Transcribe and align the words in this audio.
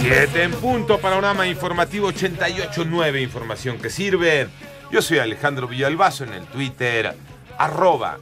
7 0.00 0.42
en 0.42 0.52
punto, 0.52 0.98
panorama 0.98 1.46
informativo 1.46 2.10
88.9, 2.10 3.22
información 3.22 3.78
que 3.78 3.90
sirve. 3.90 4.48
Yo 4.90 5.02
soy 5.02 5.18
Alejandro 5.18 5.68
Villalbazo 5.68 6.24
en 6.24 6.32
el 6.32 6.46
Twitter, 6.46 7.14
arroba 7.58 8.18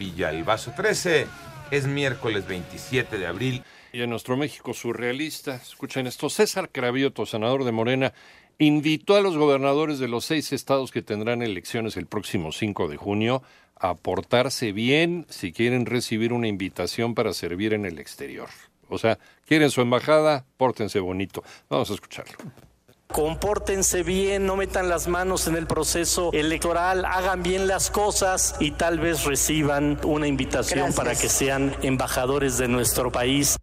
Villalbazo13. 0.00 1.26
Es 1.70 1.86
miércoles 1.86 2.48
27 2.48 3.16
de 3.16 3.26
abril. 3.28 3.62
Y 3.92 4.02
en 4.02 4.10
nuestro 4.10 4.36
México 4.36 4.74
surrealista, 4.74 5.54
escuchen 5.54 6.08
esto, 6.08 6.28
César 6.30 6.68
Cravioto, 6.68 7.24
senador 7.26 7.62
de 7.62 7.70
Morena, 7.70 8.12
invitó 8.58 9.14
a 9.14 9.20
los 9.20 9.36
gobernadores 9.36 10.00
de 10.00 10.08
los 10.08 10.24
seis 10.24 10.52
estados 10.52 10.90
que 10.90 11.00
tendrán 11.00 11.42
elecciones 11.42 11.96
el 11.96 12.06
próximo 12.06 12.50
5 12.50 12.88
de 12.88 12.96
junio 12.96 13.44
a 13.76 13.94
portarse 13.94 14.72
bien 14.72 15.26
si 15.28 15.52
quieren 15.52 15.86
recibir 15.86 16.32
una 16.32 16.48
invitación 16.48 17.14
para 17.14 17.32
servir 17.32 17.72
en 17.72 17.86
el 17.86 18.00
exterior. 18.00 18.48
O 18.90 18.98
sea, 18.98 19.18
quieren 19.46 19.70
su 19.70 19.80
embajada, 19.80 20.44
pórtense 20.56 21.00
bonito. 21.00 21.42
Vamos 21.68 21.90
a 21.90 21.94
escucharlo. 21.94 22.36
Compórtense 23.12 24.04
bien, 24.04 24.46
no 24.46 24.54
metan 24.54 24.88
las 24.88 25.08
manos 25.08 25.48
en 25.48 25.56
el 25.56 25.66
proceso 25.66 26.30
electoral, 26.32 27.04
hagan 27.04 27.42
bien 27.42 27.66
las 27.66 27.90
cosas 27.90 28.54
y 28.60 28.70
tal 28.70 29.00
vez 29.00 29.24
reciban 29.24 29.98
una 30.04 30.28
invitación 30.28 30.92
para 30.92 31.16
que 31.16 31.28
sean 31.28 31.74
embajadores 31.82 32.56
de 32.56 32.68
nuestro 32.68 33.10
país. 33.10 33.56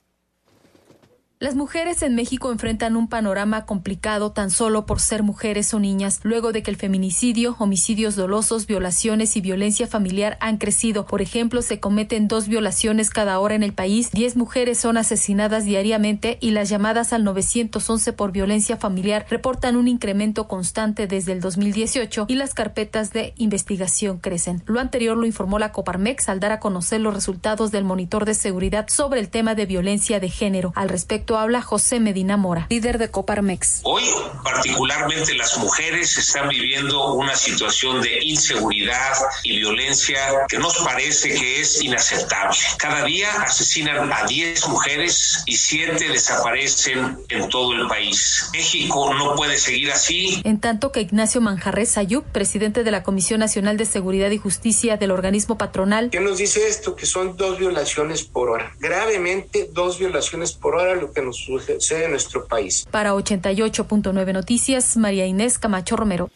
Las 1.44 1.56
mujeres 1.56 2.02
en 2.04 2.16
México 2.16 2.54
enfrentan 2.54 2.96
un 2.96 3.10
panorama 3.10 3.66
complicado 3.66 4.32
tan 4.32 4.50
solo 4.50 4.86
por 4.86 5.02
ser 5.02 5.24
mujeres 5.24 5.74
o 5.74 5.80
niñas, 5.82 6.22
luego 6.24 6.54
de 6.54 6.64
que 6.64 6.72
el 6.72 6.78
feminicidio, 6.78 7.58
homicidios 7.60 8.16
dolosos, 8.16 8.66
violaciones 8.66 9.36
y 9.36 9.42
violencia 9.42 9.86
familiar 9.86 10.38
han 10.40 10.56
crecido. 10.56 11.06
Por 11.06 11.22
ejemplo, 11.22 11.62
se 11.62 11.82
cometen 11.82 12.30
dos 12.30 12.48
violaciones 12.48 13.10
cada 13.10 13.38
hora 13.42 13.56
en 13.56 13.64
el 13.64 13.74
país, 13.74 14.10
diez 14.12 14.38
mujeres 14.38 14.78
son 14.78 14.96
asesinadas 14.96 15.66
diariamente 15.66 16.38
y 16.40 16.52
las 16.52 16.70
llamadas 16.70 17.12
al 17.12 17.26
911 17.26 18.14
por 18.14 18.32
violencia 18.32 18.78
familiar 18.78 19.26
reportan 19.30 19.76
un 19.76 19.90
incremento 19.90 20.48
constante 20.48 21.08
desde 21.08 21.34
el 21.34 21.42
2018 21.42 22.28
y 22.30 22.36
las 22.36 22.54
carpetas 22.54 23.12
de 23.12 23.34
investigación 23.36 24.18
crecen. 24.20 24.64
Lo 24.66 24.80
anterior 24.80 25.18
lo 25.18 25.26
informó 25.26 25.60
la 25.60 25.74
Coparmex 25.74 26.30
al 26.30 26.40
dar 26.40 26.54
a 26.54 26.62
conocer 26.62 27.02
los 27.02 27.14
resultados 27.14 27.70
del 27.72 27.84
monitor 27.84 28.24
de 28.24 28.34
seguridad 28.34 28.88
sobre 28.88 29.20
el 29.20 29.28
tema 29.28 29.56
de 29.56 29.66
violencia 29.66 30.22
de 30.22 30.30
género. 30.30 30.72
Al 30.78 30.88
respecto, 30.88 31.33
habla 31.38 31.62
José 31.62 32.00
Medina 32.00 32.38
Mora, 32.38 32.68
líder 32.70 32.98
de 32.98 33.10
Coparmex. 33.10 33.82
Hoy, 33.84 34.04
particularmente 34.44 35.34
las 35.34 35.58
mujeres 35.58 36.18
están 36.18 36.50
viviendo 36.50 37.14
una 37.14 37.36
situación 37.36 38.02
de 38.02 38.24
inseguridad 38.24 39.14
y 39.44 39.58
violencia 39.58 40.20
que 40.48 40.58
nos 40.58 40.78
parece 40.80 41.34
que 41.34 41.62
es 41.62 41.82
inaceptable. 41.82 42.58
Cada 42.78 43.04
día 43.06 43.30
asesinan 43.42 44.12
a 44.12 44.26
10 44.26 44.68
mujeres 44.68 45.44
y 45.46 45.58
7 45.58 46.10
desaparecen 46.10 47.18
en 47.30 47.50
todo 47.50 47.74
el 47.74 47.88
país. 47.88 48.50
México 48.54 49.14
no 49.14 49.36
puede 49.36 49.58
seguir 49.58 49.92
así. 49.92 50.42
En 50.44 50.60
tanto 50.60 50.92
que 50.92 51.02
Ignacio 51.02 51.42
Manjarres 51.42 51.98
Ayub, 51.98 52.24
presidente 52.24 52.84
de 52.84 52.92
la 52.92 53.04
Comisión 53.04 53.40
Nacional 53.40 53.78
de 53.78 53.86
Seguridad 53.86 54.32
y 54.32 54.38
Justicia 54.38 54.98
del 54.98 55.12
organismo 55.12 55.58
patronal, 55.58 56.10
¿Qué 56.12 56.20
nos 56.20 56.38
dice 56.38 56.68
esto? 56.68 56.96
Que 56.96 57.06
son 57.06 57.36
dos 57.38 57.58
violaciones 57.58 58.24
por 58.24 58.50
hora. 58.50 58.76
Gravemente 58.80 59.70
dos 59.72 60.00
violaciones 60.00 60.54
por 60.54 60.76
hora, 60.76 60.96
lo 60.96 61.12
que 61.12 61.22
nos 61.24 61.38
sucede 61.38 62.06
en 62.06 62.12
nuestro 62.12 62.46
país. 62.48 62.86
Para 62.92 63.14
88.9 63.14 64.34
Noticias, 64.34 64.98
María 64.98 65.26
Inés 65.26 65.60
Camacho 65.60 65.96
Romero. 65.96 66.30